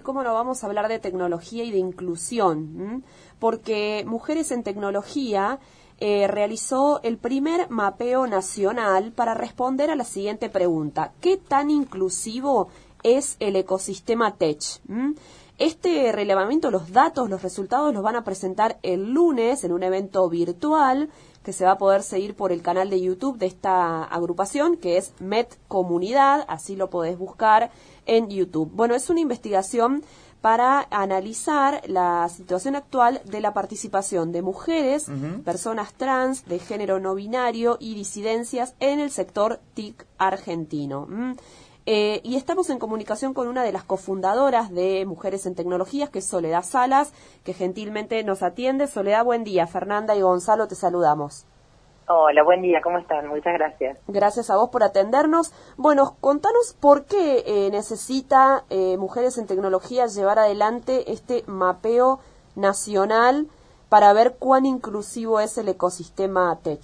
Cómo 0.00 0.22
no 0.22 0.34
vamos 0.34 0.62
a 0.62 0.66
hablar 0.66 0.88
de 0.88 0.98
tecnología 0.98 1.64
y 1.64 1.70
de 1.70 1.78
inclusión, 1.78 3.04
porque 3.38 4.04
Mujeres 4.06 4.50
en 4.50 4.62
Tecnología 4.62 5.58
eh, 5.98 6.26
realizó 6.26 7.00
el 7.02 7.18
primer 7.18 7.70
mapeo 7.70 8.26
nacional 8.26 9.12
para 9.12 9.34
responder 9.34 9.90
a 9.90 9.96
la 9.96 10.04
siguiente 10.04 10.48
pregunta. 10.48 11.12
¿Qué 11.20 11.36
tan 11.36 11.70
inclusivo 11.70 12.68
es 13.02 13.36
el 13.38 13.56
ecosistema 13.56 14.36
Tech? 14.36 14.80
Este 15.56 16.10
relevamiento, 16.10 16.72
los 16.72 16.90
datos, 16.90 17.30
los 17.30 17.42
resultados 17.42 17.94
los 17.94 18.02
van 18.02 18.16
a 18.16 18.24
presentar 18.24 18.78
el 18.82 19.12
lunes 19.12 19.62
en 19.62 19.72
un 19.72 19.84
evento 19.84 20.28
virtual 20.28 21.10
que 21.44 21.52
se 21.52 21.64
va 21.64 21.72
a 21.72 21.78
poder 21.78 22.02
seguir 22.02 22.34
por 22.34 22.50
el 22.50 22.60
canal 22.60 22.90
de 22.90 23.00
YouTube 23.00 23.38
de 23.38 23.46
esta 23.46 24.02
agrupación, 24.02 24.76
que 24.76 24.96
es 24.96 25.12
Met 25.20 25.56
Comunidad, 25.68 26.44
así 26.48 26.74
lo 26.74 26.90
podés 26.90 27.16
buscar 27.16 27.70
en 28.06 28.28
YouTube. 28.28 28.70
Bueno, 28.72 28.94
es 28.94 29.10
una 29.10 29.20
investigación 29.20 30.02
para 30.44 30.86
analizar 30.90 31.80
la 31.86 32.28
situación 32.28 32.76
actual 32.76 33.22
de 33.24 33.40
la 33.40 33.54
participación 33.54 34.30
de 34.30 34.42
mujeres, 34.42 35.06
personas 35.42 35.94
trans, 35.94 36.44
de 36.44 36.58
género 36.58 37.00
no 37.00 37.14
binario 37.14 37.78
y 37.80 37.94
disidencias 37.94 38.74
en 38.78 39.00
el 39.00 39.10
sector 39.10 39.60
TIC 39.72 40.04
argentino. 40.18 41.08
Eh, 41.86 42.20
y 42.24 42.36
estamos 42.36 42.68
en 42.68 42.78
comunicación 42.78 43.32
con 43.32 43.48
una 43.48 43.62
de 43.62 43.72
las 43.72 43.84
cofundadoras 43.84 44.70
de 44.70 45.06
Mujeres 45.06 45.46
en 45.46 45.54
Tecnologías, 45.54 46.10
que 46.10 46.18
es 46.18 46.26
Soledad 46.26 46.62
Salas, 46.62 47.14
que 47.42 47.54
gentilmente 47.54 48.22
nos 48.22 48.42
atiende. 48.42 48.86
Soledad, 48.86 49.24
buen 49.24 49.44
día. 49.44 49.66
Fernanda 49.66 50.14
y 50.14 50.20
Gonzalo, 50.20 50.68
te 50.68 50.74
saludamos. 50.74 51.46
Hola, 52.06 52.42
buen 52.42 52.60
día, 52.60 52.82
¿cómo 52.82 52.98
están? 52.98 53.28
Muchas 53.28 53.54
gracias. 53.54 53.96
Gracias 54.08 54.50
a 54.50 54.56
vos 54.56 54.68
por 54.68 54.82
atendernos. 54.82 55.54
Bueno, 55.78 56.16
contanos 56.20 56.76
por 56.78 57.06
qué 57.06 57.42
eh, 57.46 57.70
necesita 57.70 58.64
eh, 58.68 58.98
Mujeres 58.98 59.38
en 59.38 59.46
Tecnología 59.46 60.06
llevar 60.06 60.38
adelante 60.38 61.10
este 61.10 61.44
mapeo 61.46 62.20
nacional 62.56 63.46
para 63.88 64.12
ver 64.12 64.34
cuán 64.38 64.66
inclusivo 64.66 65.40
es 65.40 65.56
el 65.56 65.68
ecosistema 65.68 66.58
Tech. 66.62 66.82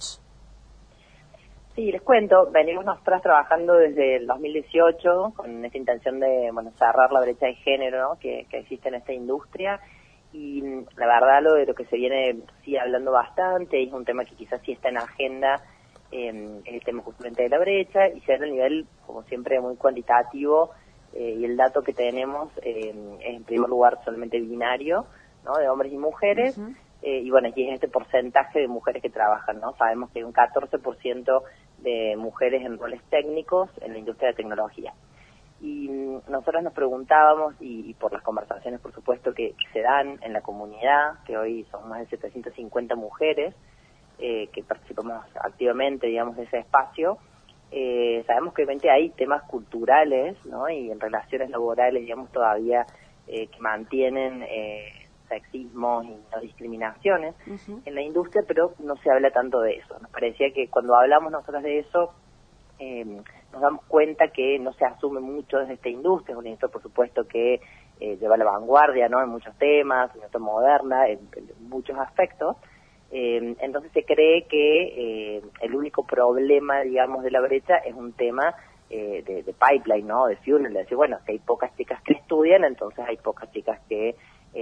Sí, 1.75 1.91
les 1.91 2.01
cuento, 2.01 2.49
venimos 2.49 2.83
nosotras 2.83 3.21
trabajando 3.21 3.75
desde 3.75 4.15
el 4.17 4.25
2018 4.25 5.33
con 5.35 5.63
esta 5.63 5.77
intención 5.77 6.19
de 6.19 6.49
bueno, 6.51 6.71
cerrar 6.79 7.11
la 7.11 7.21
brecha 7.21 7.45
de 7.45 7.55
género 7.55 8.17
que, 8.19 8.47
que 8.49 8.57
existe 8.57 8.89
en 8.89 8.95
esta 8.95 9.13
industria 9.13 9.79
y 10.33 10.61
la 10.95 11.05
verdad 11.07 11.41
lo 11.41 11.53
de 11.55 11.65
lo 11.65 11.75
que 11.75 11.85
se 11.85 11.97
viene 11.97 12.37
sí 12.63 12.77
hablando 12.77 13.11
bastante, 13.11 13.81
es 13.81 13.91
un 13.91 14.05
tema 14.05 14.25
que 14.25 14.35
quizás 14.35 14.61
sí 14.65 14.71
está 14.71 14.89
en 14.89 14.97
agenda, 14.97 15.61
eh, 16.11 16.61
es 16.65 16.73
el 16.73 16.83
tema 16.83 17.03
justamente 17.03 17.43
de 17.43 17.49
la 17.49 17.59
brecha 17.59 18.07
y 18.09 18.21
se 18.21 18.33
a 18.33 18.37
nivel, 18.37 18.85
como 19.05 19.23
siempre, 19.23 19.59
muy 19.59 19.75
cuantitativo 19.75 20.71
eh, 21.13 21.35
y 21.39 21.45
el 21.45 21.57
dato 21.57 21.81
que 21.81 21.93
tenemos 21.93 22.49
eh, 22.61 22.93
es 23.21 23.35
en 23.35 23.43
primer 23.43 23.69
lugar 23.69 23.99
solamente 24.05 24.39
binario, 24.39 25.05
¿no? 25.43 25.57
De 25.57 25.67
hombres 25.67 25.91
y 25.91 25.97
mujeres. 25.97 26.57
Eh, 27.01 27.21
y 27.23 27.29
bueno, 27.31 27.49
aquí 27.49 27.67
es 27.67 27.73
este 27.73 27.87
porcentaje 27.87 28.59
de 28.59 28.67
mujeres 28.67 29.01
que 29.01 29.09
trabajan, 29.09 29.59
¿no? 29.59 29.75
Sabemos 29.75 30.11
que 30.11 30.19
hay 30.19 30.23
un 30.23 30.33
14% 30.33 31.41
de 31.79 32.15
mujeres 32.15 32.63
en 32.63 32.77
roles 32.77 33.01
técnicos 33.09 33.69
en 33.81 33.93
la 33.93 33.99
industria 33.99 34.29
de 34.29 34.35
tecnología. 34.35 34.93
Y 35.61 35.87
nosotros 36.27 36.63
nos 36.63 36.73
preguntábamos, 36.73 37.55
y, 37.59 37.93
por 37.95 38.11
las 38.11 38.23
conversaciones, 38.23 38.79
por 38.79 38.93
supuesto, 38.93 39.33
que, 39.33 39.55
se 39.71 39.81
dan 39.81 40.19
en 40.23 40.33
la 40.33 40.41
comunidad, 40.41 41.23
que 41.25 41.37
hoy 41.37 41.65
son 41.71 41.87
más 41.87 41.99
de 41.99 42.07
750 42.07 42.95
mujeres 42.95 43.53
eh, 44.19 44.47
que 44.53 44.63
participamos 44.63 45.23
activamente, 45.43 46.07
digamos, 46.07 46.35
de 46.35 46.43
ese 46.43 46.59
espacio, 46.59 47.17
eh, 47.71 48.23
sabemos 48.27 48.53
que 48.53 48.63
obviamente 48.63 48.89
hay 48.89 49.11
temas 49.11 49.43
culturales, 49.43 50.35
¿no? 50.45 50.69
Y 50.69 50.91
en 50.91 50.99
relaciones 50.99 51.49
laborales, 51.49 52.01
digamos, 52.01 52.31
todavía 52.31 52.85
eh, 53.27 53.47
que 53.47 53.59
mantienen 53.59 54.43
sexismos 55.31 56.05
y 56.05 56.09
no 56.09 56.41
discriminaciones 56.41 57.35
en 57.85 57.95
la 57.95 58.01
industria, 58.01 58.43
pero 58.47 58.73
no 58.79 58.95
se 58.97 59.09
habla 59.09 59.31
tanto 59.31 59.61
de 59.61 59.75
eso. 59.75 59.97
Nos 59.99 60.11
parecía 60.11 60.51
que 60.53 60.67
cuando 60.67 60.95
hablamos 60.95 61.31
nosotros 61.31 61.63
de 61.63 61.79
eso, 61.79 62.13
eh, 62.79 63.21
nos 63.51 63.61
damos 63.61 63.83
cuenta 63.85 64.29
que 64.29 64.57
no 64.59 64.73
se 64.73 64.85
asume 64.85 65.19
mucho 65.19 65.57
desde 65.57 65.73
esta 65.73 65.89
industria, 65.89 66.33
es 66.33 66.39
una 66.39 66.49
industria 66.49 66.71
por 66.71 66.81
supuesto 66.81 67.27
que 67.27 67.61
eh, 67.99 68.17
lleva 68.17 68.37
la 68.37 68.45
vanguardia 68.45 69.09
¿no? 69.09 69.21
en 69.21 69.29
muchos 69.29 69.55
temas, 69.57 70.09
una 70.15 70.25
industria 70.25 70.39
moderna 70.39 71.07
en, 71.07 71.19
muchos 71.59 71.97
aspectos, 71.97 72.57
eh, 73.11 73.55
entonces 73.59 73.91
se 73.91 74.03
cree 74.05 74.43
que 74.47 75.37
eh, 75.37 75.41
el 75.61 75.75
único 75.75 76.05
problema, 76.05 76.79
digamos, 76.81 77.23
de 77.23 77.31
la 77.31 77.41
brecha 77.41 77.77
es 77.77 77.93
un 77.93 78.13
tema 78.13 78.55
eh, 78.89 79.21
de, 79.25 79.43
de, 79.43 79.53
pipeline, 79.53 80.07
¿no? 80.07 80.27
De 80.27 80.37
fuel, 80.37 80.63
de 80.63 80.69
decir, 80.69 80.95
bueno, 80.95 81.17
si 81.25 81.33
hay 81.33 81.39
pocas 81.39 81.75
chicas 81.75 82.01
que 82.03 82.13
estudian, 82.13 82.63
entonces 82.63 83.03
hay 83.07 83.17
pocas 83.17 83.51
chicas 83.51 83.79
que 83.87 84.15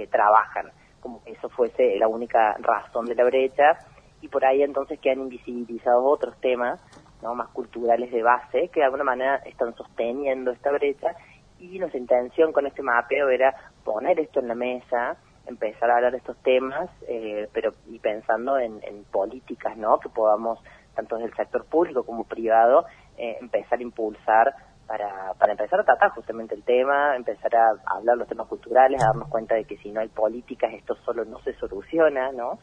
trabajan, 0.08 0.70
como 1.00 1.22
que 1.24 1.32
eso 1.32 1.48
fuese 1.48 1.98
la 1.98 2.06
única 2.06 2.56
razón 2.60 3.06
de 3.06 3.16
la 3.16 3.24
brecha, 3.24 3.76
y 4.20 4.28
por 4.28 4.44
ahí 4.44 4.62
entonces 4.62 5.00
quedan 5.00 5.20
invisibilizados 5.20 6.04
otros 6.04 6.40
temas 6.40 6.80
¿no? 7.22 7.34
más 7.34 7.48
culturales 7.48 8.10
de 8.10 8.22
base 8.22 8.68
que 8.68 8.80
de 8.80 8.86
alguna 8.86 9.04
manera 9.04 9.36
están 9.46 9.74
sosteniendo 9.74 10.50
esta 10.50 10.70
brecha 10.70 11.14
y 11.60 11.78
nuestra 11.78 12.00
intención 12.00 12.52
con 12.52 12.66
este 12.66 12.82
mapeo 12.82 13.28
era 13.28 13.54
poner 13.84 14.18
esto 14.18 14.40
en 14.40 14.48
la 14.48 14.54
mesa, 14.54 15.16
empezar 15.46 15.90
a 15.90 15.96
hablar 15.96 16.12
de 16.12 16.18
estos 16.18 16.36
temas, 16.42 16.88
eh, 17.06 17.48
pero 17.52 17.72
y 17.86 17.98
pensando 17.98 18.58
en, 18.58 18.80
políticas, 19.10 19.76
¿no? 19.76 19.98
Que 19.98 20.08
podamos, 20.08 20.58
tanto 20.94 21.16
desde 21.16 21.30
el 21.30 21.36
sector 21.36 21.66
público 21.66 22.04
como 22.04 22.24
privado, 22.24 22.86
eh, 23.18 23.36
empezar 23.40 23.78
a 23.78 23.82
impulsar 23.82 24.54
para, 24.86 25.34
para 25.34 25.52
empezar 25.52 25.80
a 25.80 25.84
tratar 25.84 26.10
justamente 26.10 26.54
el 26.54 26.64
tema, 26.64 27.14
empezar 27.14 27.54
a 27.54 27.74
hablar 27.96 28.16
los 28.16 28.28
temas 28.28 28.48
culturales, 28.48 29.02
a 29.02 29.06
darnos 29.06 29.28
cuenta 29.28 29.54
de 29.54 29.64
que 29.64 29.76
si 29.78 29.90
no 29.90 30.00
hay 30.00 30.08
políticas 30.08 30.72
esto 30.72 30.94
solo 31.04 31.24
no 31.24 31.38
se 31.40 31.52
soluciona, 31.54 32.32
¿no? 32.32 32.58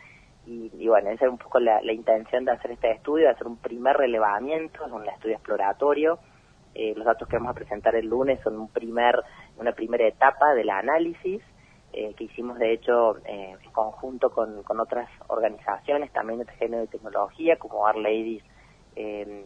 Y, 0.50 0.88
bueno, 0.88 1.10
esa 1.10 1.26
es 1.26 1.32
un 1.32 1.38
poco 1.38 1.60
la, 1.60 1.82
intención 1.92 2.46
de 2.46 2.52
hacer 2.54 2.72
este 2.72 2.92
estudio, 2.92 3.26
de 3.26 3.32
hacer 3.32 3.48
un 3.48 3.58
primer 3.58 3.98
relevamiento, 3.98 4.86
es 4.86 4.92
un 4.94 5.06
estudio 5.06 5.36
exploratorio. 5.36 6.20
Eh, 6.74 6.94
los 6.96 7.06
datos 7.06 7.28
que 7.28 7.36
vamos 7.36 7.52
a 7.52 7.54
presentar 7.54 7.96
el 7.96 8.08
lunes 8.08 8.40
son 8.44 8.58
un 8.58 8.70
primer, 8.70 9.16
una 9.58 9.74
primera 9.74 10.08
etapa 10.08 10.54
del 10.54 10.70
análisis 10.70 11.42
eh, 11.92 12.14
que 12.14 12.26
hicimos 12.26 12.60
de 12.60 12.72
hecho 12.74 13.18
eh, 13.26 13.58
en 13.62 13.72
conjunto 13.72 14.30
con, 14.30 14.64
con, 14.64 14.80
otras 14.80 15.10
organizaciones 15.28 16.14
también 16.14 16.40
de 16.40 16.46
género 16.54 16.84
de 16.84 16.88
tecnología 16.88 17.58
como 17.58 17.80
Our 17.80 17.98
Ladies 17.98 18.44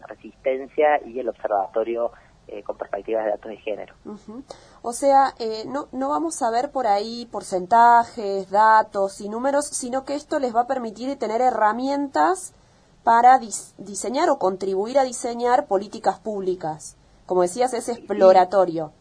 Resistencia 0.08 1.02
y 1.06 1.20
el 1.20 1.28
Observatorio 1.28 2.12
eh, 2.52 2.64
con 2.64 2.78
perspectivas 2.78 3.26
de 3.26 3.32
datos 3.32 3.50
de 3.50 3.58
género. 3.58 3.96
O 4.82 4.92
sea, 4.92 5.34
eh, 5.40 5.64
no, 5.68 5.88
no 5.92 6.10
vamos 6.10 6.42
a 6.42 6.52
ver 6.52 6.72
por 6.72 6.86
ahí 6.86 7.28
porcentajes, 7.32 8.52
datos 8.52 9.22
y 9.22 9.30
números, 9.30 9.66
sino 9.68 10.04
que 10.04 10.16
esto 10.16 10.38
les 10.38 10.56
va 10.56 10.62
a 10.62 10.68
permitir 10.68 11.18
tener 11.18 11.42
herramientas 11.42 12.54
para 13.04 13.40
diseñar 13.40 14.30
o 14.30 14.38
contribuir 14.38 15.00
a 15.00 15.04
diseñar 15.04 15.68
políticas 15.68 16.20
públicas. 16.20 16.98
Como 17.26 17.42
decías, 17.42 17.74
es 17.74 17.90
exploratorio. 17.90 18.92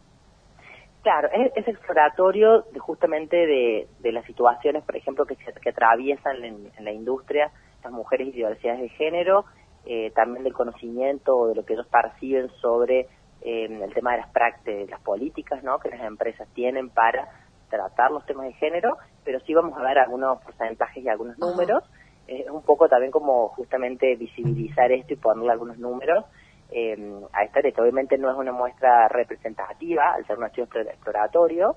Claro, 1.03 1.29
es, 1.33 1.67
exploratorio 1.67 2.65
justamente 2.79 3.37
de, 3.37 3.89
de, 4.01 4.13
las 4.13 4.25
situaciones, 4.27 4.85
por 4.85 4.97
ejemplo, 4.97 5.25
que, 5.25 5.35
que 5.37 5.71
atraviesan 5.71 6.45
en, 6.45 6.71
la 6.79 6.93
industria 6.93 7.51
las 7.83 7.93
mujeres 7.93 8.29
y 8.29 8.33
diversidades 8.33 8.83
de 8.83 8.89
género, 8.91 9.47
eh, 9.87 10.13
también 10.15 10.45
del 10.45 10.53
conocimiento 10.53 11.47
de 11.49 11.55
lo 11.55 11.65
que 11.65 11.73
ellos 11.73 11.87
perciben 11.87 12.51
sobre 12.61 13.09
el 13.43 13.93
tema 13.95 14.13
de 14.13 14.19
las 14.19 14.31
prácticas, 14.31 14.91
las 14.91 15.01
políticas 15.01 15.63
¿no? 15.63 15.79
que 15.79 15.89
las 15.89 16.01
empresas 16.01 16.49
tienen 16.55 16.91
para 16.91 17.29
tratar 17.71 18.11
los 18.11 18.27
temas 18.27 18.47
de 18.47 18.53
género, 18.55 18.99
pero 19.25 19.41
sí 19.41 19.55
vamos 19.55 19.79
a 19.79 19.83
ver 19.83 19.99
algunos 19.99 20.43
porcentajes 20.43 21.03
y 21.03 21.09
algunos 21.09 21.39
números. 21.39 21.85
Es 22.27 22.49
un 22.49 22.63
poco 22.63 22.89
también 22.89 23.11
como 23.11 23.49
justamente 23.49 24.15
visibilizar 24.17 24.93
esto 24.93 25.15
y 25.15 25.17
ponerle 25.17 25.53
algunos 25.53 25.79
números 25.79 26.25
eh, 26.71 26.97
a 27.33 27.45
esta 27.45 27.63
que 27.63 27.75
Obviamente 27.81 28.19
no 28.19 28.31
es 28.31 28.37
una 28.37 28.53
muestra 28.53 29.09
representativa 29.09 30.13
al 30.15 30.27
ser 30.27 30.39
un 30.39 30.45
estudio 30.45 30.69
exploratorio, 30.83 31.77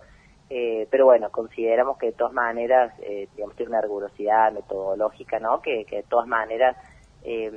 eh, 0.49 0.87
pero 0.91 1.05
bueno, 1.05 1.31
consideramos 1.31 1.97
que 1.97 2.07
de 2.07 2.11
todas 2.11 2.33
maneras, 2.33 2.93
eh, 3.01 3.27
digamos, 3.35 3.55
tiene 3.55 3.71
una 3.71 3.81
rigurosidad 3.81 4.51
metodológica, 4.51 5.39
¿no? 5.39 5.61
Que, 5.61 5.85
que 5.85 5.97
de 5.97 6.03
todas 6.03 6.27
maneras 6.27 6.77
eh, 7.23 7.51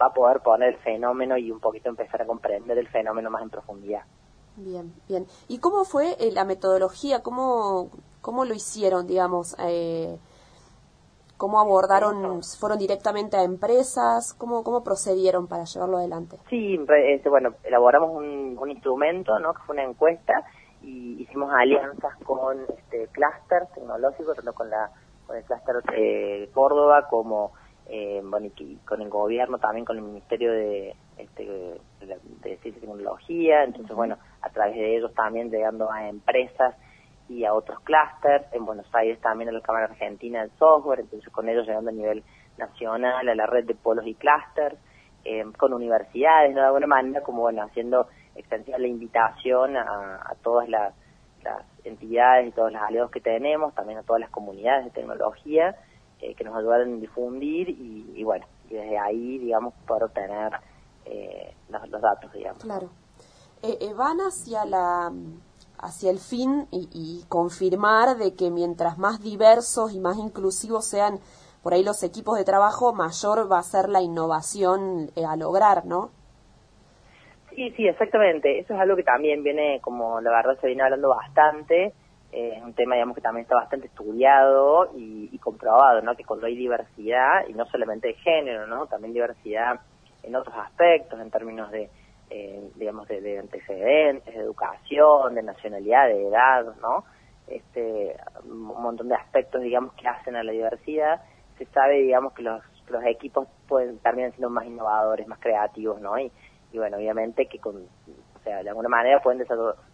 va 0.00 0.06
a 0.06 0.12
poder 0.12 0.40
poner 0.40 0.74
el 0.74 0.78
fenómeno 0.78 1.36
y 1.36 1.50
un 1.50 1.60
poquito 1.60 1.88
empezar 1.88 2.22
a 2.22 2.26
comprender 2.26 2.78
el 2.78 2.88
fenómeno 2.88 3.30
más 3.30 3.42
en 3.42 3.50
profundidad. 3.50 4.02
Bien, 4.56 4.92
bien. 5.08 5.26
¿Y 5.46 5.58
cómo 5.58 5.84
fue 5.84 6.16
eh, 6.18 6.32
la 6.32 6.44
metodología? 6.44 7.22
¿Cómo, 7.22 7.90
¿Cómo 8.20 8.44
lo 8.44 8.54
hicieron, 8.54 9.06
digamos? 9.06 9.56
Eh, 9.60 10.18
¿Cómo 11.36 11.60
abordaron? 11.60 12.42
¿Fueron 12.42 12.78
directamente 12.78 13.36
a 13.36 13.44
empresas? 13.44 14.34
¿Cómo, 14.34 14.64
cómo 14.64 14.82
procedieron 14.82 15.46
para 15.46 15.64
llevarlo 15.64 15.98
adelante? 15.98 16.38
Sí, 16.50 16.76
este, 17.06 17.28
bueno, 17.28 17.54
elaboramos 17.62 18.10
un, 18.10 18.58
un 18.58 18.70
instrumento, 18.70 19.38
¿no? 19.38 19.54
Que 19.54 19.62
fue 19.62 19.74
una 19.74 19.84
encuesta 19.84 20.44
y 20.82 21.22
hicimos 21.22 21.52
alianzas 21.52 22.16
con 22.24 22.58
este 22.76 23.06
clúster 23.12 23.68
tecnológico, 23.72 24.34
tanto 24.34 24.52
con, 24.52 24.68
la, 24.68 24.90
con 25.26 25.36
el 25.36 25.44
clúster 25.44 25.82
de 25.84 26.50
Córdoba 26.52 27.06
como 27.08 27.52
eh, 27.88 28.20
bueno, 28.22 28.50
y 28.58 28.76
con 28.84 29.00
el 29.00 29.08
gobierno, 29.08 29.58
también 29.58 29.86
con 29.86 29.96
el 29.96 30.02
Ministerio 30.02 30.52
de, 30.52 30.94
este, 31.16 31.44
de, 32.00 32.56
Ciencia 32.58 32.68
y 32.68 32.72
Tecnología, 32.72 33.64
entonces, 33.64 33.96
bueno, 33.96 34.18
a 34.42 34.50
través 34.50 34.76
de 34.76 34.96
ellos 34.96 35.14
también 35.14 35.50
llegando 35.50 35.90
a 35.90 36.08
empresas 36.08 36.74
y 37.30 37.44
a 37.44 37.54
otros 37.54 37.80
clústeres, 37.80 38.46
en 38.52 38.66
Buenos 38.66 38.86
Aires 38.94 39.18
también 39.20 39.48
a 39.48 39.52
la 39.52 39.60
Cámara 39.62 39.86
Argentina 39.86 40.40
del 40.40 40.50
Software, 40.58 41.00
entonces 41.00 41.32
con 41.32 41.48
ellos 41.48 41.66
llegando 41.66 41.88
a 41.88 41.94
nivel 41.94 42.22
nacional 42.58 43.26
a 43.26 43.34
la 43.34 43.46
red 43.46 43.64
de 43.64 43.74
polos 43.74 44.06
y 44.06 44.14
clústeres, 44.14 44.78
eh, 45.24 45.44
con 45.56 45.72
universidades, 45.72 46.54
¿no? 46.54 46.60
de 46.60 46.66
alguna 46.66 46.86
manera 46.86 47.22
como 47.22 47.42
bueno, 47.42 47.62
haciendo 47.62 48.08
extensiva 48.34 48.78
la 48.78 48.86
invitación 48.86 49.76
a, 49.76 50.34
todas 50.42 50.68
las, 50.68 50.94
entidades 51.84 52.48
y 52.48 52.50
todos 52.50 52.70
los 52.70 52.82
aliados 52.82 53.10
que 53.10 53.20
tenemos, 53.20 53.74
también 53.74 53.98
a 53.98 54.02
todas 54.02 54.20
las 54.20 54.30
comunidades 54.30 54.84
de 54.84 54.90
tecnología 54.90 55.74
eh, 56.20 56.34
que 56.34 56.44
nos 56.44 56.56
ayudan 56.56 56.94
a 56.94 56.96
difundir 56.96 57.68
y, 57.68 58.22
bueno, 58.24 58.46
y 58.70 58.74
desde 58.74 58.98
ahí, 58.98 59.38
digamos, 59.38 59.74
poder 59.86 60.04
obtener 60.04 60.52
eh, 61.04 61.54
los, 61.68 62.00
datos, 62.00 62.32
digamos. 62.32 62.62
Claro. 62.62 62.90
van 63.96 64.18
hacia 64.20 64.64
la 64.64 65.12
hacia 65.80 66.10
el 66.10 66.18
fin 66.18 66.66
y, 66.70 67.24
confirmar 67.28 68.16
de 68.16 68.34
que 68.34 68.50
mientras 68.50 68.98
más 68.98 69.22
diversos 69.22 69.92
y 69.94 70.00
más 70.00 70.18
inclusivos 70.18 70.86
sean 70.86 71.20
por 71.62 71.74
ahí 71.74 71.84
los 71.84 72.02
equipos 72.02 72.38
de 72.38 72.44
trabajo, 72.44 72.92
mayor 72.92 73.50
va 73.50 73.58
a 73.58 73.62
ser 73.62 73.88
la 73.88 74.00
innovación 74.00 75.10
eh, 75.16 75.24
a 75.24 75.36
lograr, 75.36 75.84
¿no? 75.86 76.10
Sí, 77.50 77.70
sí, 77.76 77.86
exactamente. 77.86 78.60
Eso 78.60 78.74
es 78.74 78.80
algo 78.80 78.96
que 78.96 79.02
también 79.02 79.42
viene, 79.42 79.80
como 79.80 80.20
la 80.20 80.30
verdad 80.30 80.58
se 80.60 80.68
viene 80.68 80.82
hablando 80.82 81.08
bastante, 81.08 81.92
eh, 82.32 82.54
es 82.56 82.62
un 82.62 82.74
tema, 82.74 82.94
digamos, 82.94 83.14
que 83.14 83.22
también 83.22 83.42
está 83.42 83.56
bastante 83.56 83.86
estudiado 83.86 84.90
y, 84.94 85.30
y, 85.32 85.38
comprobado, 85.38 86.02
¿no? 86.02 86.14
Que 86.14 86.24
cuando 86.24 86.46
hay 86.46 86.56
diversidad, 86.56 87.46
y 87.48 87.54
no 87.54 87.66
solamente 87.66 88.08
de 88.08 88.14
género, 88.14 88.66
¿no? 88.66 88.86
También 88.86 89.14
diversidad 89.14 89.80
en 90.22 90.36
otros 90.36 90.54
aspectos, 90.56 91.18
en 91.20 91.30
términos 91.30 91.70
de 91.70 91.88
eh, 92.30 92.70
digamos, 92.74 93.08
de, 93.08 93.38
antecedentes, 93.38 94.34
de 94.34 94.40
educación, 94.40 95.34
de 95.34 95.42
nacionalidad, 95.42 96.08
de 96.08 96.28
edad, 96.28 96.76
¿no? 96.82 97.04
Este, 97.46 98.16
un 98.44 98.82
montón 98.82 99.08
de 99.08 99.14
aspectos, 99.14 99.62
digamos, 99.62 99.94
que 99.94 100.06
hacen 100.06 100.36
a 100.36 100.42
la 100.42 100.52
diversidad. 100.52 101.22
Se 101.56 101.64
sabe, 101.66 102.02
digamos, 102.02 102.34
que 102.34 102.42
los, 102.42 102.62
los 102.88 103.02
equipos 103.04 103.48
pueden 103.66 103.98
terminar 104.00 104.32
siendo 104.32 104.50
más 104.50 104.66
innovadores, 104.66 105.26
más 105.26 105.38
creativos, 105.38 106.00
¿no? 106.02 106.18
Y, 106.18 106.30
y 106.72 106.78
bueno, 106.78 106.98
obviamente 106.98 107.46
que 107.46 107.58
con, 107.58 107.76
o 107.76 108.38
sea, 108.44 108.62
de 108.62 108.68
alguna 108.68 108.90
manera 108.90 109.20
pueden 109.22 109.38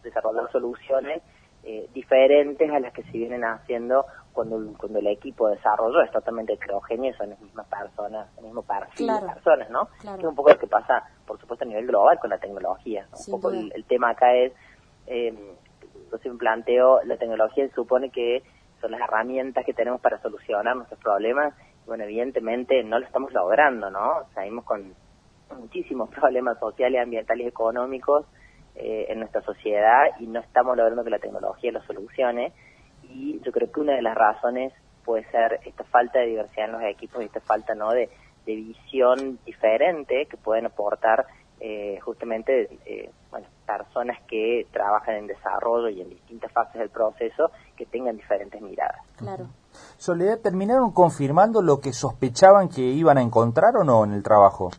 desarrollar 0.02 0.50
soluciones 0.50 1.22
eh, 1.64 1.88
diferentes 1.94 2.70
a 2.70 2.78
las 2.78 2.93
que 2.93 3.02
se 3.05 3.12
vienen 3.12 3.43
haciendo 3.43 4.05
cuando, 4.34 4.61
cuando 4.76 4.99
el 4.99 5.06
equipo 5.06 5.49
de 5.49 5.56
desarrollo 5.56 6.02
es 6.02 6.11
totalmente 6.11 6.52
heterogéneo 6.52 7.14
son 7.16 7.31
las 7.31 7.40
mismas 7.40 7.66
personas, 7.69 8.28
el 8.37 8.44
mismo 8.44 8.62
perfil 8.62 9.06
de 9.06 9.32
personas, 9.32 9.70
¿no? 9.70 9.88
es 10.02 10.25
un 10.25 10.34
poco 10.34 10.50
lo 10.50 10.58
que 10.58 10.66
pasa, 10.66 11.05
por 11.26 11.40
supuesto, 11.40 11.64
a 11.64 11.69
nivel 11.69 11.87
global 11.87 12.19
con 12.19 12.31
la 12.31 12.38
tecnología. 12.38 13.06
Un 13.26 13.40
poco 13.40 13.50
el, 13.50 13.84
tema 13.87 14.11
acá 14.11 14.34
es, 14.34 14.52
eh, 15.06 15.32
yo 16.11 16.19
siempre 16.19 16.38
planteo, 16.40 17.02
la 17.05 17.16
tecnología 17.16 17.66
supone 17.75 18.11
que 18.11 18.43
son 18.81 18.90
las 18.90 19.00
herramientas 19.00 19.64
que 19.64 19.72
tenemos 19.72 20.00
para 20.00 20.20
solucionar 20.20 20.76
nuestros 20.76 21.00
problemas. 21.00 21.55
Y 21.84 21.87
bueno, 21.87 22.05
evidentemente 22.05 22.82
no 22.84 22.99
lo 22.99 23.06
estamos 23.06 23.32
logrando, 23.32 23.90
¿no? 23.90 24.25
Salimos 24.34 24.64
con 24.64 24.94
muchísimos 25.58 26.11
problemas 26.11 26.58
sociales, 26.58 27.00
ambientales 27.02 27.46
y 27.46 27.49
económicos 27.49 28.26
eh, 28.76 29.06
en 29.09 29.21
nuestra 29.21 29.41
sociedad 29.43 30.06
y 30.19 30.26
no 30.26 30.41
estamos 30.41 30.76
logrando 30.76 31.05
que 31.05 31.11
la 31.11 31.19
tecnología 31.19 31.73
lo 31.73 31.82
solucione 31.82 32.53
y 33.05 33.41
yo 33.41 33.53
creo 33.53 33.71
que 33.71 33.81
una 33.81 33.94
de 33.94 34.03
las 34.03 34.17
razones 34.17 34.73
puede 35.05 35.25
ser 35.31 35.61
esta 35.65 35.85
falta 35.85 36.19
de 36.19 36.26
diversidad 36.26 36.67
en 36.67 36.73
los 36.73 36.82
equipos 36.82 37.23
y 37.23 37.26
esta 37.26 37.41
falta 37.41 37.75
no 37.75 37.91
de, 37.91 38.09
visión 38.47 39.38
diferente 39.47 40.26
que 40.26 40.37
pueden 40.37 40.67
aportar 40.67 41.26
eh, 41.61 41.99
justamente 42.00 42.69
eh, 42.85 43.11
bueno, 43.31 43.47
personas 43.65 44.19
que 44.29 44.67
trabajan 44.71 45.15
en 45.15 45.26
desarrollo 45.29 45.88
y 45.88 46.03
en 46.03 46.11
distintas 46.11 46.53
fases 46.53 46.81
del 46.81 46.91
proceso 46.91 47.50
que 47.76 47.87
tengan 47.87 48.17
diferentes 48.17 48.61
miradas. 48.61 49.00
Claro. 49.17 49.47
Soledad, 49.97 50.41
¿terminaron 50.41 50.93
confirmando 50.93 51.62
lo 51.62 51.81
que 51.81 51.93
sospechaban 51.93 52.69
que 52.69 52.82
iban 52.82 53.17
a 53.17 53.23
encontrar 53.23 53.76
o 53.76 53.85
no 53.85 54.05
en 54.05 54.12
el 54.12 54.23
trabajo? 54.23 54.71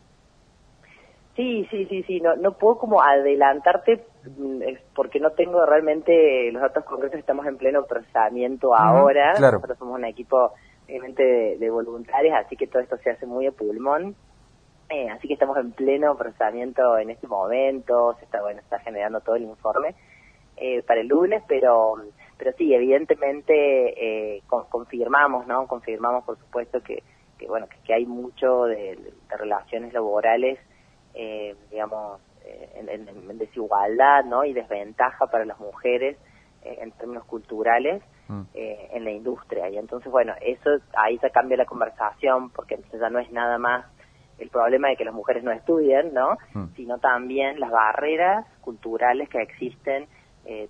Sí, 1.36 1.68
sí, 1.70 1.84
sí, 1.84 2.02
sí, 2.04 2.20
no, 2.20 2.34
no 2.34 2.52
puedo 2.52 2.78
como 2.78 3.02
adelantarte 3.02 4.06
mm, 4.38 4.62
porque 4.94 5.20
no 5.20 5.32
tengo 5.32 5.66
realmente 5.66 6.50
los 6.50 6.62
datos 6.62 6.84
concretos, 6.84 7.20
estamos 7.20 7.46
en 7.46 7.58
pleno 7.58 7.84
procesamiento 7.84 8.74
ahora, 8.74 9.34
nosotros 9.38 9.76
somos 9.78 9.98
un 9.98 10.06
equipo 10.06 10.52
obviamente 10.86 11.56
de, 11.58 11.70
voluntarios, 11.70 12.34
así 12.36 12.56
que 12.56 12.66
todo 12.66 12.80
esto 12.80 12.96
se 12.98 13.10
hace 13.10 13.26
muy 13.26 13.46
a 13.46 13.52
pulmón, 13.52 14.14
eh, 14.88 15.10
así 15.10 15.28
que 15.28 15.34
estamos 15.34 15.58
en 15.58 15.72
pleno 15.72 16.16
procesamiento 16.16 16.96
en 16.96 17.10
este 17.10 17.26
momento, 17.26 18.14
se 18.18 18.24
está, 18.24 18.40
bueno, 18.40 18.60
está 18.60 18.78
generando 18.78 19.20
todo 19.20 19.36
el 19.36 19.42
informe 19.42 19.94
eh, 20.56 20.82
para 20.84 21.00
el 21.00 21.08
lunes, 21.08 21.42
pero 21.46 21.96
pero 22.38 22.52
sí, 22.56 22.72
evidentemente 22.72 24.36
eh, 24.36 24.42
confirmamos, 24.70 25.46
¿no? 25.46 25.66
Confirmamos, 25.66 26.24
por 26.24 26.38
supuesto, 26.38 26.82
que, 26.82 27.02
que 27.38 27.46
bueno, 27.46 27.66
que, 27.84 27.94
hay 27.94 28.06
mucho 28.06 28.64
de 28.64 28.98
relaciones 29.28 29.92
laborales 29.92 30.58
eh, 31.18 31.56
digamos, 31.70 32.20
eh, 32.44 32.68
en, 32.74 33.38
desigualdad 33.38 34.24
¿no? 34.26 34.44
y 34.44 34.52
desventaja 34.52 35.26
para 35.28 35.46
las 35.46 35.58
mujeres 35.58 36.18
eh, 36.62 36.76
en 36.82 36.92
términos 36.92 37.24
culturales 37.24 38.02
mm. 38.28 38.42
en 38.54 39.04
la 39.04 39.10
industria. 39.10 39.70
Y 39.70 39.78
entonces, 39.78 40.12
bueno, 40.12 40.34
eso 40.42 40.70
ahí 40.94 41.16
se 41.18 41.30
cambia 41.30 41.56
la 41.56 41.64
conversación 41.64 42.50
porque 42.50 42.74
entonces 42.74 43.00
ya 43.00 43.08
no 43.08 43.18
es 43.18 43.32
nada 43.32 43.56
más 43.56 43.86
el 44.38 44.50
problema 44.50 44.88
de 44.88 44.96
que 44.96 45.06
las 45.06 45.14
mujeres 45.14 45.42
no 45.42 45.52
estudien, 45.52 46.12
¿no? 46.12 46.36
Mm. 46.52 46.66
Sino 46.76 46.98
también 46.98 47.58
las 47.60 47.70
barreras 47.70 48.46
culturales 48.60 49.30
que 49.30 49.40
existen, 49.40 50.06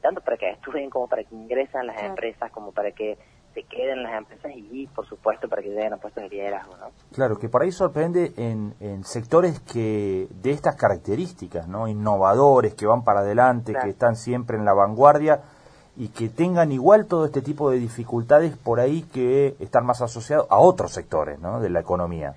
tanto 0.00 0.22
para 0.22 0.38
que 0.38 0.48
estudien 0.50 0.88
como 0.88 1.06
para 1.06 1.22
que 1.24 1.34
ingresen 1.34 1.86
las 1.86 2.02
empresas, 2.02 2.50
como 2.50 2.72
para 2.72 2.92
que 2.92 3.18
se 3.56 3.62
queden 3.62 4.02
las 4.02 4.18
empresas 4.18 4.52
y, 4.54 4.86
por 4.88 5.06
supuesto, 5.06 5.48
para 5.48 5.62
que 5.62 5.70
lleguen 5.70 5.94
a 5.94 5.96
puestos 5.96 6.22
de 6.24 6.28
liderazgo. 6.28 6.76
¿no? 6.76 6.90
Claro, 7.14 7.38
que 7.38 7.48
por 7.48 7.62
ahí 7.62 7.72
sorprende 7.72 8.34
en, 8.36 8.74
sectores 9.04 9.60
que 9.60 10.28
de 10.30 10.50
estas 10.50 10.76
características, 10.76 11.66
¿no? 11.66 11.88
innovadores, 11.88 12.74
que 12.74 12.86
van 12.86 13.02
para 13.02 13.20
adelante, 13.20 13.72
que 13.72 13.88
están 13.88 14.14
siempre 14.14 14.58
en 14.58 14.66
la 14.66 14.74
vanguardia 14.74 15.40
y 15.96 16.08
que 16.08 16.28
tengan 16.28 16.70
igual 16.70 17.06
todo 17.06 17.24
este 17.24 17.40
tipo 17.40 17.70
de 17.70 17.78
dificultades 17.78 18.54
por 18.58 18.78
ahí 18.78 19.04
que 19.04 19.56
están 19.58 19.86
más 19.86 20.02
asociados 20.02 20.46
a 20.50 20.58
otros 20.58 20.92
sectores 20.92 21.40
¿no? 21.40 21.58
de 21.58 21.70
la 21.70 21.80
economía. 21.80 22.34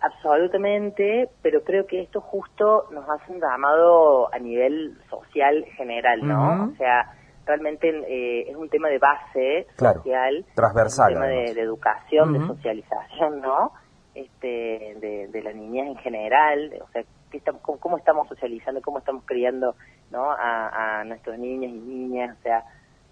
Absolutamente, 0.00 1.28
pero 1.42 1.62
creo 1.62 1.86
que 1.86 2.00
esto 2.00 2.22
justo 2.22 2.86
nos 2.90 3.06
hace 3.08 3.32
un 3.32 3.40
llamado 3.40 4.32
a 4.32 4.38
nivel 4.38 4.98
social 5.10 5.64
general, 5.76 6.26
¿no? 6.26 6.72
O 6.72 6.76
sea, 6.76 7.14
realmente 7.46 7.88
eh, 7.88 8.50
es 8.50 8.56
un 8.56 8.68
tema 8.68 8.88
de 8.88 8.98
base 8.98 9.66
social, 9.76 10.44
transversal, 10.54 11.08
un 11.08 11.14
tema 11.14 11.26
de, 11.26 11.60
educación, 11.60 12.32
de 12.32 12.46
socialización, 12.46 13.40
¿no? 13.40 13.72
Este, 14.14 14.96
de, 15.00 15.28
de 15.28 15.42
la 15.42 15.52
niñez 15.52 15.86
en 15.86 15.96
general, 15.96 16.72
o 16.82 16.88
sea, 16.92 17.02
cómo, 17.62 17.96
estamos 17.96 18.28
socializando, 18.28 18.82
cómo 18.82 18.98
estamos 18.98 19.24
criando, 19.24 19.74
¿no? 20.10 20.30
A, 20.30 21.00
a, 21.00 21.04
nuestros 21.04 21.38
niños 21.38 21.72
y 21.72 21.78
niñas, 21.78 22.36
o 22.38 22.42
sea, 22.42 22.64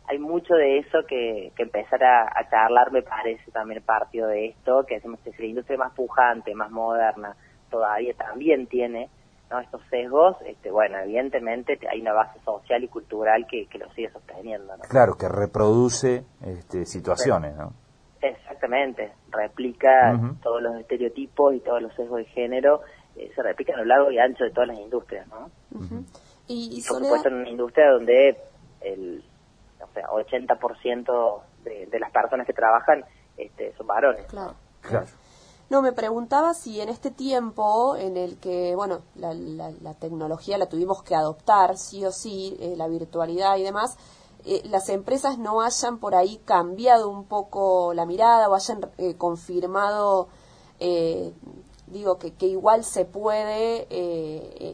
hay 0.07 0.19
mucho 0.19 0.55
de 0.55 0.79
eso 0.79 0.99
que, 1.09 1.53
que 1.57 1.63
empezar 1.63 2.03
a, 2.05 2.25
a 2.25 2.49
charlar 2.51 2.93
me 2.93 3.03
parece 3.03 3.51
también 3.51 3.83
partido 3.83 4.29
de 4.29 4.47
esto, 4.47 4.85
que 4.87 4.97
hacemos 4.97 5.21
que 5.21 5.33
la 5.39 5.47
industria 5.47 5.79
más 5.79 5.93
pujante, 5.95 6.55
más 6.55 6.71
moderna, 6.71 7.35
todavía 7.71 8.13
también 8.15 8.67
tiene 8.67 9.09
¿no? 9.51 9.61
estos 9.61 9.83
sesgos, 9.91 10.37
este, 10.47 10.71
bueno, 10.71 10.99
evidentemente 10.99 11.79
hay 11.91 12.01
una 12.01 12.13
base 12.13 12.39
social 12.41 12.83
y 12.85 12.89
cultural 12.89 13.47
que, 13.49 13.67
que 13.67 13.79
lo 13.79 13.91
sigue 13.93 14.11
sosteniendo. 14.11 14.77
¿no? 14.77 14.83
Claro, 14.85 15.17
que 15.17 15.29
reproduce 15.29 16.25
este, 16.45 16.87
situaciones, 16.87 17.57
¿no? 17.57 17.73
Exactamente, 18.23 19.13
replica 19.31 20.13
todos 20.43 20.61
los 20.61 20.77
estereotipos 20.77 21.55
y 21.55 21.61
todos 21.61 21.81
los 21.81 21.95
sesgos 21.95 22.19
de 22.19 22.27
género, 22.27 22.83
eh, 23.17 23.31
se 23.35 23.43
replican 23.43 23.77
a 23.77 23.79
lo 23.79 23.87
largo 23.87 24.11
y 24.11 24.19
ancho 24.19 24.45
de 24.45 24.51
todas 24.51 24.69
las 24.69 24.79
industrias, 24.79 25.27
¿no? 25.29 25.51
y, 26.47 26.83
por 26.87 26.99
supuesto 26.99 27.29
en 27.29 27.35
una 27.37 27.49
industria 27.49 27.91
donde 27.91 28.37
el 28.83 29.25
o 29.81 29.93
sea, 29.95 30.07
80% 30.09 31.43
de, 31.65 31.87
de 31.87 31.99
las 32.01 32.11
personas 32.11 32.47
que 32.47 32.53
trabajan 32.53 33.05
este, 33.37 33.73
son 33.77 33.87
varones. 33.87 34.27
Claro. 34.27 34.55
claro. 34.83 35.07
No, 35.71 35.83
me 35.83 35.93
preguntaba 35.93 36.53
si 36.53 36.81
en 36.81 36.89
este 36.89 37.13
tiempo 37.13 37.95
en 37.97 38.17
el 38.17 38.41
que, 38.41 38.75
bueno, 38.75 39.03
la, 39.15 39.95
tecnología 40.01 40.59
la 40.59 40.69
tuvimos 40.69 41.05
que 41.05 41.15
adoptar, 41.15 41.77
sí 41.77 42.05
o 42.05 42.11
sí, 42.11 42.57
eh, 42.59 42.75
la 42.77 42.89
virtualidad 42.89 43.57
y 43.57 43.63
demás, 43.63 43.97
eh, 44.45 44.63
las 44.65 44.89
empresas 44.89 45.39
no 45.39 45.63
hayan 45.63 45.99
por 45.99 46.17
ahí 46.17 46.41
cambiado 46.45 47.09
un 47.09 47.25
poco 47.25 47.95
la 47.95 48.05
mirada 48.05 48.49
o 48.49 48.57
hayan 48.57 48.81
eh, 48.99 49.15
confirmado, 49.17 50.27
digo, 51.87 52.19
que, 52.19 52.35
que, 52.35 52.47
igual 52.47 52.83
se 52.83 53.05
puede 53.05 53.87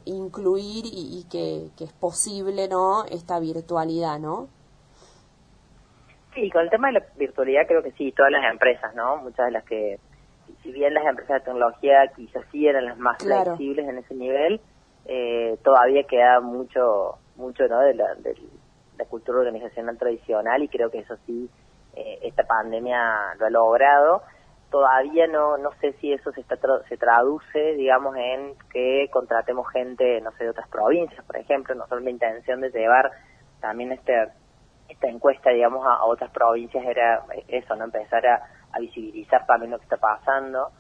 incluir 0.06 0.86
y, 0.86 1.18
y 1.18 1.24
que, 1.24 1.68
que, 1.76 1.84
es 1.84 1.92
posible, 1.92 2.68
¿no?, 2.68 3.04
esta 3.04 3.38
virtualidad, 3.38 4.18
¿no? 4.18 4.48
Sí, 6.34 6.50
con 6.50 6.62
el 6.62 6.70
tema 6.70 6.88
de 6.88 7.00
la 7.00 7.06
virtualidad 7.16 7.66
creo 7.66 7.82
que 7.82 7.92
sí, 7.92 8.12
todas 8.12 8.32
las 8.32 8.50
empresas, 8.50 8.94
¿no? 8.94 9.18
Muchas 9.18 9.46
de 9.46 9.52
las 9.52 9.64
que 9.64 9.98
si 10.62 10.72
bien 10.72 10.94
las 10.94 11.06
empresas 11.06 11.40
de 11.40 11.44
tecnología 11.46 12.10
quizás 12.14 12.44
sí 12.50 12.66
eran 12.66 12.84
las 12.86 12.98
más 12.98 13.18
flexibles 13.22 13.88
en 13.88 13.98
ese 13.98 14.14
nivel, 14.14 14.60
eh, 15.06 15.58
todavía 15.62 16.04
queda 16.04 16.40
mucho 16.40 17.18
mucho 17.36 17.68
¿no? 17.68 17.80
de, 17.80 17.94
la, 17.94 18.14
de, 18.16 18.36
la 18.98 19.04
cultura 19.04 19.38
organizacional 19.40 19.98
tradicional 19.98 20.62
y 20.62 20.68
creo 20.68 20.90
que 20.90 20.98
eso 20.98 21.16
sí, 21.26 21.48
eh, 21.94 22.18
esta 22.22 22.44
pandemia 22.44 23.34
lo 23.38 23.46
ha 23.46 23.50
logrado. 23.50 24.22
Todavía 24.70 25.26
no, 25.26 25.58
no 25.58 25.70
sé 25.80 25.92
si 26.00 26.12
eso 26.12 26.32
se, 26.32 26.40
está 26.40 26.56
se 26.88 26.96
traduce, 26.96 27.74
digamos, 27.74 28.16
en 28.16 28.54
que 28.72 29.08
contratemos 29.12 29.68
gente, 29.70 30.20
no 30.20 30.32
sé, 30.32 30.44
de 30.44 30.50
otras 30.50 30.68
provincias, 30.68 31.24
por 31.24 31.36
ejemplo. 31.36 31.74
Nosotros 31.74 32.02
la 32.02 32.10
intención 32.10 32.60
de 32.60 32.70
llevar 32.70 33.12
también 33.60 33.92
este, 33.92 34.28
esta 34.88 35.08
encuesta, 35.08 35.50
digamos, 35.50 35.86
a, 35.86 36.04
otras 36.04 36.30
provincias 36.30 36.84
era 36.84 37.24
eso, 37.48 37.76
¿no? 37.76 37.84
Empezar 37.84 38.26
a, 38.26 38.42
a 38.76 38.80
visibilizar 38.80 39.46
también 39.46 39.72
lo 39.72 39.78
que 39.78 39.84
está 39.84 39.96
pasando. 39.96 40.70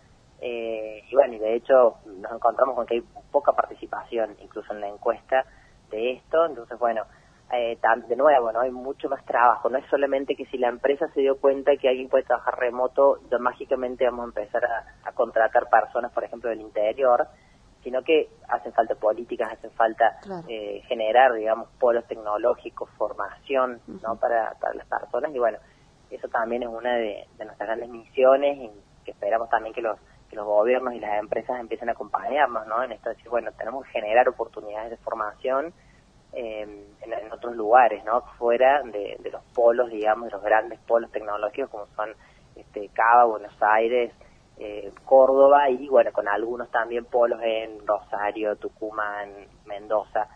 Eh, 0.40 1.02
y 1.08 1.14
bueno, 1.14 1.34
y 1.34 1.38
de 1.38 1.54
hecho 1.54 1.96
nos 2.04 2.32
encontramos 2.32 2.74
con 2.74 2.86
que 2.86 2.96
hay 2.96 3.04
poca 3.30 3.52
participación 3.52 4.36
incluso 4.40 4.72
en 4.74 4.80
la 4.80 4.88
encuesta 4.88 5.46
de 5.90 6.12
esto, 6.12 6.44
entonces 6.44 6.78
bueno, 6.78 7.04
eh, 7.52 7.78
de 8.08 8.16
nuevo, 8.16 8.52
¿no? 8.52 8.60
Hay 8.60 8.70
mucho 8.70 9.08
más 9.08 9.24
trabajo, 9.24 9.70
no 9.70 9.78
es 9.78 9.86
solamente 9.88 10.34
que 10.34 10.46
si 10.46 10.58
la 10.58 10.68
empresa 10.68 11.06
se 11.14 11.20
dio 11.20 11.38
cuenta 11.38 11.76
que 11.76 11.88
alguien 11.88 12.08
puede 12.08 12.24
trabajar 12.24 12.58
remoto, 12.58 13.20
mágicamente 13.40 14.04
vamos 14.04 14.24
a 14.24 14.40
empezar 14.40 14.62
a, 14.64 15.12
contratar 15.12 15.68
personas, 15.70 16.12
por 16.12 16.24
ejemplo, 16.24 16.50
del 16.50 16.60
interior, 16.60 17.26
sino 17.82 18.02
que 18.02 18.28
hacen 18.48 18.72
falta 18.72 18.96
políticas, 18.96 19.52
hacen 19.52 19.70
falta 19.70 20.18
eh, 20.48 20.82
generar, 20.88 21.32
digamos, 21.34 21.68
polos 21.78 22.04
tecnológicos, 22.06 22.90
formación, 22.98 23.80
¿no? 24.02 24.16
Para, 24.16 24.54
para 24.60 24.74
las 24.74 24.86
personas 24.88 25.32
y 25.32 25.38
bueno, 25.38 25.58
eso 26.10 26.28
también 26.28 26.62
es 26.62 26.68
una 26.68 26.94
de, 26.96 27.26
de 27.36 27.44
nuestras 27.44 27.68
grandes 27.68 27.88
misiones 27.88 28.56
y 28.58 28.70
que 29.04 29.10
esperamos 29.12 29.48
también 29.48 29.74
que 29.74 29.82
los 29.82 29.98
que 30.28 30.36
los 30.36 30.44
gobiernos 30.44 30.94
y 30.94 31.00
las 31.00 31.18
empresas 31.18 31.60
empiecen 31.60 31.88
a 31.88 31.92
acompañarnos, 31.92 32.66
¿no? 32.66 32.82
En 32.82 32.92
esto 32.92 33.08
de 33.08 33.14
decir, 33.14 33.30
bueno, 33.30 33.52
tenemos 33.52 33.84
que 33.86 33.92
generar 33.92 34.28
oportunidades 34.28 34.90
de 34.90 34.96
formación 34.98 35.72
en, 36.32 36.84
otros 37.32 37.54
lugares, 37.54 38.04
¿no? 38.04 38.22
Fuera 38.38 38.82
de, 38.82 39.18
los 39.30 39.42
polos, 39.54 39.90
digamos, 39.90 40.26
de 40.26 40.32
los 40.32 40.42
grandes 40.42 40.78
polos 40.80 41.10
tecnológicos 41.10 41.70
como 41.70 41.86
son 41.94 42.10
este, 42.54 42.88
Cava, 42.88 43.24
Buenos 43.24 43.54
Aires, 43.60 44.12
eh, 44.58 44.92
Córdoba 45.04 45.68
y, 45.68 45.88
bueno, 45.88 46.12
con 46.12 46.28
algunos 46.28 46.70
también 46.70 47.04
polos 47.04 47.40
en 47.42 47.86
Rosario, 47.86 48.56
Tucumán, 48.56 49.46
Mendoza. 49.66 50.28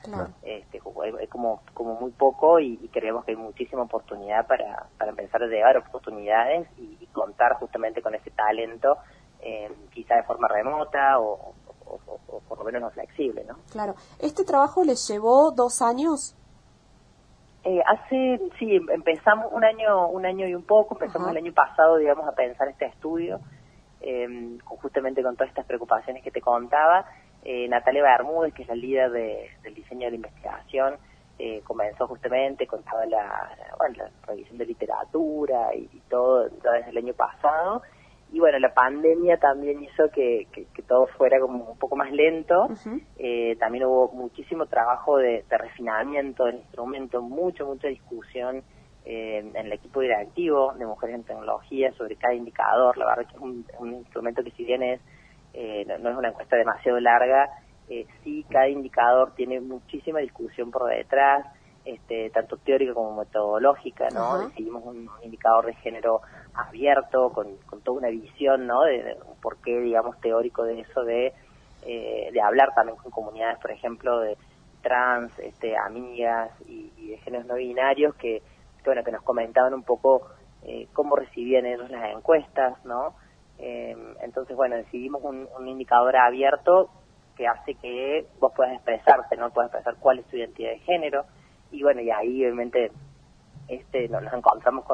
Este, 0.42 0.78
es 0.78 1.28
como, 1.30 1.62
como 1.72 1.94
muy 1.94 2.10
poco 2.10 2.60
y, 2.60 2.76
creemos 2.92 3.24
que 3.24 3.32
hay 3.32 3.36
muchísima 3.36 3.82
oportunidad 3.82 4.46
para, 4.46 4.86
para 4.98 5.10
empezar 5.10 5.42
a 5.42 5.46
llevar 5.46 5.76
oportunidades 5.78 6.68
y, 6.76 6.98
contar 7.12 7.54
justamente 7.54 8.02
con 8.02 8.14
ese 8.14 8.30
talento, 8.30 8.96
eh, 9.40 9.68
quizá 9.92 10.14
de 10.14 10.22
forma 10.22 10.46
remota 10.46 11.18
o, 11.18 11.54
o, 11.84 12.40
por 12.48 12.58
lo 12.58 12.64
menos 12.64 12.82
no 12.82 12.90
flexible, 12.90 13.44
¿no? 13.44 13.56
Claro. 13.72 13.94
¿Este 14.20 14.44
trabajo 14.44 14.84
les 14.84 15.08
llevó 15.08 15.50
dos 15.50 15.82
años? 15.82 16.36
Eh, 17.64 17.80
hace, 17.86 18.40
sí, 18.58 18.76
em, 18.76 18.88
empezamos 18.90 19.52
un 19.52 19.64
año, 19.64 20.08
un 20.08 20.24
año 20.24 20.46
y 20.46 20.54
un 20.54 20.62
poco, 20.62 20.94
empezamos 20.94 21.30
el 21.30 21.36
año 21.36 21.52
pasado, 21.52 21.96
digamos, 21.96 22.26
a 22.26 22.32
pensar 22.32 22.68
este 22.68 22.86
estudio, 22.86 23.40
eh, 24.00 24.59
justamente 24.64 25.23
con 25.23 25.37
todas 25.37 25.50
estas 25.50 25.66
preocupaciones 25.66 26.23
que 26.23 26.30
te 26.30 26.40
contaba. 26.40 27.07
Eh, 27.45 27.69
Natalia 27.69 28.02
Bermúdez, 28.02 28.52
que 28.54 28.62
es 28.62 28.69
la 28.69 28.75
líder 28.75 29.11
del 29.11 29.75
diseño 29.75 30.07
de 30.07 30.11
la 30.11 30.16
investigación, 30.16 30.95
eh, 31.38 31.62
comenzó 31.64 32.07
justamente, 32.07 32.69
la, 33.09 33.50
bueno, 33.78 33.95
la 33.97 34.11
revisión 34.26 34.59
de 34.59 34.66
literatura 34.66 35.75
y, 35.75 35.88
y 35.92 36.00
todo 36.09 36.49
desde 36.50 36.90
el 36.90 36.99
año 36.99 37.14
pasado, 37.14 37.83
y 38.33 38.38
bueno, 38.38 38.59
la 38.61 38.73
pandemia 38.73 39.38
también 39.38 39.83
hizo 39.83 40.09
que, 40.11 40.47
que, 40.52 40.83
todo 40.83 41.07
fuera 41.19 41.40
como 41.40 41.64
un 41.64 41.78
poco 41.78 41.97
más 41.97 42.12
lento. 42.12 42.69
eh, 43.19 43.57
también 43.59 43.85
hubo 43.85 44.12
muchísimo 44.12 44.66
trabajo 44.66 45.16
de, 45.16 45.45
refinamiento 45.49 46.45
del 46.45 46.57
instrumento, 46.57 47.23
mucha, 47.23 47.64
mucha 47.64 47.88
discusión 47.88 48.62
en 49.04 49.57
el 49.57 49.73
equipo 49.73 50.00
directivo 50.00 50.75
de 50.78 50.87
Mujeres 50.87 51.16
en 51.16 51.25
Tecnología 51.25 51.92
sobre 51.92 52.16
cada 52.16 52.35
indicador. 52.35 52.97
La 52.99 53.07
verdad 53.07 53.26
que 53.26 53.37
es 53.37 53.42
un, 53.42 53.66
un 53.78 53.95
instrumento 53.95 54.45
que 54.45 54.50
si 54.52 54.64
bien 54.64 54.83
es, 54.83 55.00
eh, 55.54 55.85
no, 56.00 56.11
es 56.11 56.16
una 56.16 56.28
encuesta 56.28 56.57
demasiado 56.57 57.00
larga, 57.00 57.49
eh, 57.88 58.07
sí 58.23 58.45
cada 58.50 58.69
indicador 58.69 59.33
tiene 59.35 59.61
muchísima 59.61 60.21
discusión 60.21 60.71
por 60.71 60.88
detrás 60.88 61.47
este, 61.85 62.30
tanto 62.30 62.57
teórica 62.59 62.95
como 62.95 63.16
metodológica, 63.16 64.09
¿no? 64.11 64.47
Decidimos 64.47 64.85
un, 64.85 65.09
indicador 65.23 65.66
de 65.66 65.75
género 65.75 66.21
abierto, 66.54 67.33
con, 67.33 67.57
con 67.66 67.80
toda 67.80 67.99
una 67.99 68.09
visión, 68.09 68.66
¿no? 68.66 68.83
De, 68.83 69.16
por 69.40 69.57
qué, 69.59 69.80
digamos, 69.80 70.21
teórico 70.21 70.64
de 70.64 70.80
eso, 70.80 71.02
de, 71.04 71.33
eh, 71.83 72.30
de 72.33 72.40
hablar 72.40 72.75
también 72.75 72.99
con 72.99 73.11
comunidades, 73.11 73.59
por 73.59 73.71
ejemplo, 73.71 74.21
de 74.21 74.37
trans, 74.83 75.38
este, 75.38 75.76
amigas 75.76 76.50
y, 76.66 76.90
de 77.09 77.19
géneros 77.19 77.47
no 77.47 77.54
binarios, 77.54 78.14
que, 78.16 78.42
bueno, 78.84 79.04
que 79.04 79.12
nos 79.12 79.22
comentaban 79.22 79.75
un 79.75 79.82
poco 79.82 80.28
eh, 80.62 80.88
cómo 80.92 81.16
recibían 81.16 81.66
ellos 81.66 81.90
las 81.90 82.14
encuestas, 82.14 82.84
¿no? 82.84 83.14
Eh, 83.58 83.96
entonces, 84.22 84.56
bueno, 84.56 84.76
decidimos 84.76 85.22
un, 85.22 85.49
un 85.58 85.68
indicador 85.68 86.16
abierto 86.16 86.90
que 87.37 87.46
hace 87.46 87.75
que 87.75 88.26
vos 88.38 88.52
puedas 88.54 88.75
expresarte, 88.75 89.37
¿no? 89.37 89.50
Puedas 89.50 89.70
expresar 89.70 90.00
cuál 90.00 90.18
es 90.18 90.26
tu 90.26 90.37
identidad 90.37 90.70
de 90.70 90.78
género, 90.80 91.25
y 91.70 91.82
bueno, 91.82 92.00
y 92.00 92.10
ahí 92.10 92.44
obviamente 92.44 92.90
este 93.68 94.08
nos, 94.08 94.32
encontramos 94.32 94.84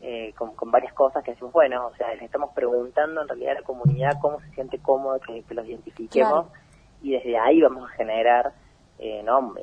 eh, 0.00 0.32
con, 0.36 0.54
con, 0.54 0.70
varias 0.70 0.92
cosas 0.94 1.22
que 1.24 1.32
decimos, 1.32 1.52
bueno, 1.52 1.86
o 1.86 1.96
sea, 1.96 2.14
le 2.14 2.24
estamos 2.24 2.50
preguntando 2.54 3.22
en 3.22 3.28
realidad 3.28 3.52
a 3.52 3.60
la 3.60 3.66
comunidad 3.66 4.18
cómo 4.20 4.40
se 4.40 4.50
siente 4.50 4.78
cómodo 4.78 5.20
que, 5.20 5.44
los 5.54 5.66
identifiquemos 5.66 6.46
y 7.02 7.12
desde 7.12 7.36
ahí 7.36 7.60
vamos 7.60 7.90
a 7.90 7.94
generar, 7.94 8.52
eh, 8.98 9.22
¿no? 9.24 9.54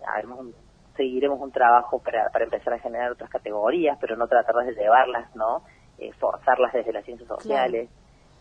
Seguiremos 0.99 1.39
un 1.39 1.51
trabajo 1.53 1.99
para, 1.99 2.29
para 2.29 2.43
empezar 2.43 2.73
a 2.73 2.79
generar 2.79 3.13
otras 3.13 3.29
categorías, 3.29 3.97
pero 4.01 4.17
no 4.17 4.27
tratar 4.27 4.53
de 4.65 4.73
llevarlas, 4.73 5.33
¿no? 5.33 5.63
Eh, 5.97 6.11
forzarlas 6.19 6.73
desde 6.73 6.91
las 6.91 7.05
ciencias 7.05 7.29
sociales. 7.29 7.89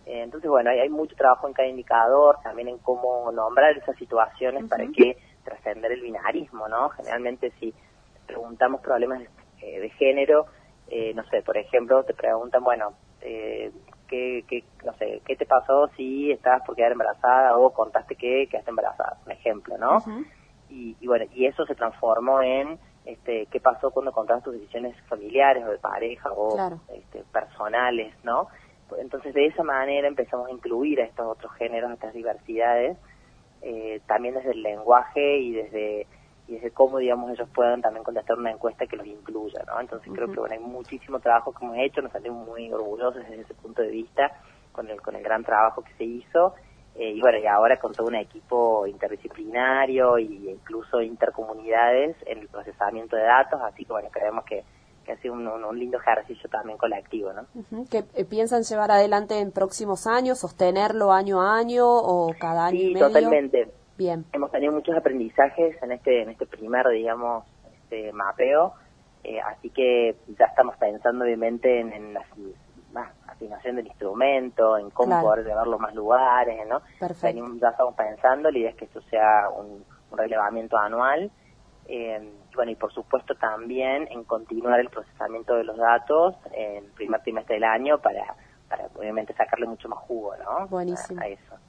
Eh, 0.06 0.22
entonces, 0.22 0.50
bueno, 0.50 0.70
hay, 0.70 0.80
hay, 0.80 0.88
mucho 0.88 1.14
trabajo 1.14 1.46
en 1.46 1.54
cada 1.54 1.68
indicador, 1.68 2.38
también 2.42 2.66
en 2.66 2.78
cómo 2.78 3.30
nombrar 3.30 3.76
esas 3.76 3.96
situaciones 3.96 4.64
para 4.68 4.86
que 4.88 5.18
trascender 5.44 5.92
el 5.92 6.00
binarismo, 6.00 6.66
¿no? 6.66 6.88
Generalmente 6.88 7.52
si 7.60 7.72
preguntamos 8.26 8.80
problemas 8.80 9.22
eh, 9.62 9.78
de 9.78 9.90
género, 9.90 10.46
eh, 10.88 11.12
no 11.14 11.22
sé, 11.28 11.42
por 11.42 11.56
ejemplo, 11.56 12.02
te 12.02 12.14
preguntan, 12.14 12.64
bueno, 12.64 12.94
eh, 13.20 13.70
¿qué, 14.08 14.44
qué, 14.48 14.64
no 14.84 14.94
sé, 14.94 15.22
¿qué 15.24 15.36
te 15.36 15.46
pasó 15.46 15.88
si 15.96 16.32
estabas 16.32 16.62
por 16.66 16.74
quedar 16.74 16.90
embarazada 16.90 17.56
o 17.56 17.72
contaste 17.72 18.16
que 18.16 18.48
quedaste 18.50 18.70
embarazada? 18.70 19.18
Un 19.24 19.32
ejemplo, 19.32 19.78
¿no? 19.78 20.02
Y, 20.70 21.06
bueno, 21.06 21.24
y 21.34 21.46
eso 21.46 21.64
se 21.66 21.74
transformó 21.74 22.42
en 22.42 22.78
este, 23.04 23.46
qué 23.46 23.60
pasó 23.60 23.90
cuando 23.90 24.12
contaste 24.12 24.44
tus 24.44 24.54
decisiones 24.54 24.94
familiares 25.08 25.64
o 25.66 25.70
de 25.70 25.78
pareja 25.78 26.30
o 26.32 26.80
este, 26.94 27.24
personales, 27.32 28.14
¿no? 28.22 28.48
Entonces 28.98 29.34
de 29.34 29.46
esa 29.46 29.62
manera 29.62 30.08
empezamos 30.08 30.48
a 30.48 30.50
incluir 30.50 31.00
a 31.00 31.04
estos 31.04 31.26
otros 31.26 31.52
géneros, 31.54 31.90
a 31.90 31.94
estas 31.94 32.14
diversidades, 32.14 32.96
también 34.06 34.34
desde 34.34 34.52
el 34.52 34.62
lenguaje 34.62 35.38
y 35.38 35.52
desde 35.52 36.06
y 36.48 36.54
desde 36.54 36.70
cómo, 36.70 36.96
digamos, 36.96 37.30
ellos 37.30 37.48
puedan 37.54 37.82
también 37.82 38.02
contestar 38.02 38.38
una 38.38 38.50
encuesta 38.50 38.86
que 38.86 38.96
los 38.96 39.06
incluya, 39.06 39.62
¿no? 39.66 39.78
Entonces 39.80 40.10
creo 40.14 40.32
que, 40.32 40.40
bueno, 40.40 40.54
hay 40.54 40.60
muchísimo 40.60 41.20
trabajo 41.20 41.52
que 41.52 41.62
hemos 41.62 41.76
hecho, 41.76 42.00
nos 42.00 42.10
sentimos 42.10 42.46
muy 42.46 42.72
orgullosos 42.72 43.22
desde 43.28 43.42
ese 43.42 43.52
punto 43.52 43.82
de 43.82 43.90
vista 43.90 44.32
con 44.72 44.88
el, 44.88 45.00
con 45.02 45.14
el 45.14 45.22
gran 45.22 45.44
trabajo 45.44 45.82
que 45.82 45.92
se 45.98 46.04
hizo. 46.04 46.54
Eh, 46.98 47.12
y 47.12 47.20
bueno, 47.20 47.38
y 47.38 47.46
ahora 47.46 47.78
con 47.78 47.92
todo 47.92 48.08
un 48.08 48.16
equipo 48.16 48.84
interdisciplinario 48.86 50.18
e 50.18 50.22
incluso 50.22 51.00
intercomunidades 51.00 52.16
en 52.26 52.38
el 52.38 52.48
procesamiento 52.48 53.14
de 53.14 53.22
datos, 53.22 53.60
así 53.62 53.84
que 53.84 53.92
bueno, 53.92 54.08
creemos 54.10 54.44
que, 54.44 54.64
que 55.04 55.12
ha 55.12 55.16
sido 55.18 55.34
un, 55.34 55.78
lindo 55.78 55.98
ejercicio 55.98 56.50
también 56.50 56.76
colectivo, 56.76 57.30
¿no? 57.32 57.46
¿Que 57.88 58.04
eh, 58.14 58.24
piensan 58.24 58.64
llevar 58.64 58.90
adelante 58.90 59.38
en 59.38 59.52
próximos 59.52 60.08
años, 60.08 60.40
sostenerlo 60.40 61.12
año 61.12 61.40
a 61.40 61.56
año 61.56 61.86
o 61.86 62.34
cada 62.38 62.66
año 62.66 62.80
y 62.80 62.94
medio? 62.94 63.06
totalmente. 63.06 63.68
Hemos 64.32 64.52
tenido 64.52 64.72
muchos 64.72 64.96
aprendizajes 64.96 65.80
en 65.82 65.90
este, 65.92 66.22
en 66.22 66.30
este 66.30 66.46
primer, 66.46 66.88
digamos, 66.88 67.44
este 67.82 68.12
mapeo, 68.12 68.74
eh, 69.24 69.40
así 69.40 69.70
que 69.70 70.14
ya 70.38 70.46
estamos 70.46 70.76
pensando 70.76 71.24
obviamente 71.24 71.80
en, 71.80 72.14
la 72.92 73.12
afinación 73.26 73.76
del 73.76 73.86
instrumento, 73.86 74.78
en 74.78 74.90
cómo 74.90 75.20
poder 75.20 75.44
llevarlo 75.44 75.76
a 75.76 75.78
más 75.78 75.94
lugares, 75.94 76.66
¿no? 76.68 76.80
Perfecto. 76.98 77.44
ya 77.60 77.68
estamos 77.68 77.94
pensando, 77.94 78.50
la 78.50 78.58
idea 78.58 78.70
es 78.70 78.76
que 78.76 78.84
esto 78.86 79.00
sea 79.02 79.48
un, 79.50 79.84
relevamiento 80.10 80.78
anual, 80.78 81.30
eh, 81.86 82.32
bueno, 82.54 82.72
y 82.72 82.76
por 82.76 82.92
supuesto 82.92 83.34
también 83.34 84.08
en 84.10 84.24
continuar 84.24 84.80
el 84.80 84.88
procesamiento 84.88 85.54
de 85.54 85.64
los 85.64 85.76
datos 85.76 86.34
en 86.52 86.84
el 86.84 86.90
primer 86.92 87.22
trimestre 87.22 87.56
del 87.56 87.64
año 87.64 87.98
para 87.98 88.34
para 88.68 88.88
obviamente 88.96 89.34
sacarle 89.34 89.66
mucho 89.66 89.88
más 89.88 89.98
jugo, 90.00 90.32
¿no? 90.36 90.68
Buenísimo. 90.68 91.20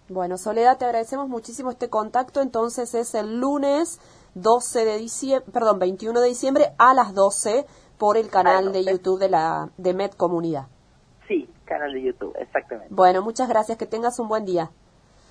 Bueno, 0.09 0.37
Soledad, 0.37 0.77
te 0.77 0.85
agradecemos 0.85 1.29
muchísimo 1.29 1.71
este 1.71 1.89
contacto. 1.89 2.41
Entonces 2.41 2.93
es 2.93 3.15
el 3.15 3.39
lunes 3.39 3.99
12 4.35 4.85
de 4.85 4.97
diciembre, 4.97 5.51
perdón, 5.51 5.79
21 5.79 6.19
de 6.19 6.27
diciembre 6.27 6.73
a 6.77 6.93
las 6.93 7.13
12 7.13 7.65
por 7.97 8.17
el 8.17 8.29
canal 8.29 8.71
de 8.71 8.83
YouTube 8.83 9.19
de 9.19 9.29
la 9.29 9.69
de 9.77 9.93
Med 9.93 10.11
Comunidad. 10.11 10.67
Canal 11.69 11.93
de 11.93 12.01
YouTube, 12.01 12.35
exactamente. 12.39 12.93
Bueno, 12.93 13.21
muchas 13.21 13.47
gracias, 13.47 13.77
que 13.77 13.85
tengas 13.85 14.19
un 14.19 14.27
buen 14.27 14.45
día. 14.45 14.69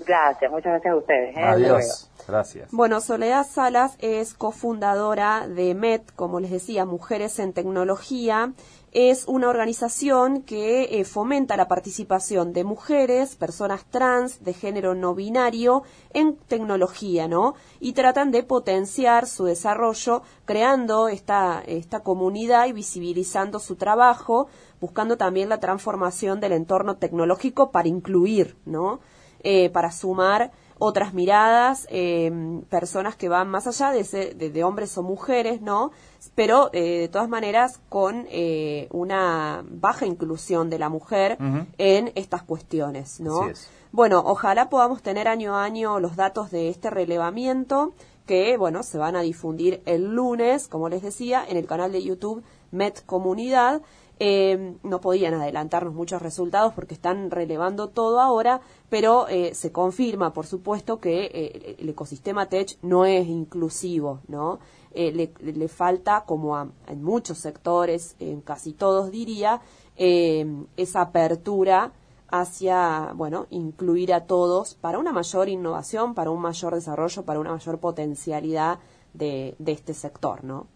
Gracias, 0.07 0.51
muchas 0.51 0.73
gracias 0.73 0.95
a 0.95 0.97
ustedes. 0.97 1.37
¿eh? 1.37 1.43
Adiós. 1.43 2.11
Gracias. 2.27 2.71
Bueno, 2.71 3.01
Soledad 3.01 3.45
Salas 3.45 3.97
es 4.01 4.35
cofundadora 4.35 5.49
de 5.49 5.75
MET, 5.75 6.15
como 6.15 6.41
les 6.41 6.51
decía, 6.51 6.85
Mujeres 6.85 7.39
en 7.39 7.53
Tecnología. 7.53 8.53
Es 8.93 9.27
una 9.27 9.51
organización 9.51 10.43
que 10.43 10.85
eh, 10.85 11.05
fomenta 11.05 11.57
la 11.57 11.69
participación 11.69 12.55
de 12.55 12.65
mujeres, 12.65 13.37
personas 13.37 13.85
trans, 13.91 14.43
de 14.43 14.55
género 14.55 14.95
no 14.95 15.15
binario, 15.15 15.83
en 16.15 16.37
tecnología, 16.37 17.29
¿no? 17.29 17.55
Y 17.81 17.93
tratan 17.93 18.31
de 18.31 18.43
potenciar 18.43 19.27
su 19.27 19.45
desarrollo 19.45 20.23
creando 20.47 21.09
esta, 21.09 21.63
esta 21.67 22.01
comunidad 22.01 22.67
y 22.67 22.73
visibilizando 22.73 23.59
su 23.59 23.77
trabajo, 23.77 24.49
buscando 24.81 25.19
también 25.19 25.51
la 25.51 25.61
transformación 25.61 26.41
del 26.41 26.53
entorno 26.53 26.97
tecnológico 26.97 27.71
para 27.71 27.89
incluir, 27.89 28.57
¿no? 28.65 29.01
Eh, 29.45 29.71
para 29.71 29.93
sumar 29.93 30.51
otras 30.79 31.15
miradas, 31.15 31.87
eh, 31.91 32.31
personas 32.69 33.17
que 33.17 33.29
van 33.29 33.49
más 33.49 33.67
allá 33.67 33.91
de, 33.91 34.35
de, 34.35 34.65
hombres 34.65 34.97
o 34.97 35.03
mujeres, 35.03 35.61
¿no? 35.61 35.91
Pero 36.35 36.71
eh, 36.73 37.01
de 37.01 37.09
todas 37.09 37.29
maneras 37.29 37.81
con 37.89 38.27
eh, 38.31 38.89
una 38.91 39.65
baja 39.69 40.07
inclusión 40.07 40.71
de 40.71 40.79
la 40.79 40.89
mujer 40.89 41.39
en 41.79 42.13
estas 42.15 42.43
cuestiones, 42.43 43.21
¿no? 43.21 43.51
Bueno, 43.91 44.23
ojalá 44.25 44.69
podamos 44.69 45.03
tener 45.03 45.29
año 45.29 45.57
a 45.57 45.65
año 45.65 45.99
los 45.99 46.15
datos 46.15 46.51
de 46.51 46.69
este 46.69 46.91
relevamiento 46.91 47.95
que, 48.29 48.59
bueno, 48.59 48.83
se 48.83 48.99
van 48.99 49.17
a 49.17 49.23
difundir 49.23 49.81
el 49.87 50.15
lunes, 50.15 50.69
como 50.69 50.91
les 50.91 51.03
decía, 51.03 51.45
en 51.49 51.57
el 51.57 51.67
canal 51.67 51.91
de 51.91 52.03
YouTube 52.05 52.45
Met 52.71 53.05
Comunidad 53.07 53.81
eh, 54.21 54.75
no 54.83 55.01
podían 55.01 55.33
adelantarnos 55.33 55.95
muchos 55.95 56.21
resultados 56.21 56.75
porque 56.75 56.93
están 56.93 57.31
relevando 57.31 57.89
todo 57.89 58.21
ahora, 58.21 58.61
pero 58.91 59.29
eh, 59.29 59.55
se 59.55 59.73
confirma, 59.73 60.35
por 60.35 60.45
supuesto, 60.45 61.01
que 61.01 61.31
eh, 61.33 61.77
el 61.79 61.89
ecosistema 61.89 62.47
tech 62.47 62.77
no 62.83 63.07
es 63.07 63.27
inclusivo, 63.27 64.21
¿no? 64.29 64.59
Le, 64.95 65.69
falta, 65.69 66.25
como 66.27 66.59
en 66.61 67.03
muchos 67.03 67.39
sectores, 67.39 68.17
en 68.19 68.41
casi 68.41 68.73
todos 68.73 69.13
diría, 69.13 69.61
esa 69.97 71.01
apertura 71.01 71.93
hacia, 72.29 73.13
bueno, 73.15 73.47
incluir 73.51 74.13
a 74.13 74.27
todos 74.27 74.75
para 74.75 74.99
una 74.99 75.13
mayor 75.13 75.49
innovación, 75.49 76.15
para 76.15 76.31
un 76.31 76.41
mayor 76.41 76.75
desarrollo, 76.75 77.25
para 77.25 77.41
una 77.41 77.53
mayor 77.53 77.79
potencialidad 77.79 78.79
de, 79.15 79.57
de 79.59 79.73
este 79.73 79.95
sector, 79.95 80.45
¿no? 80.45 80.67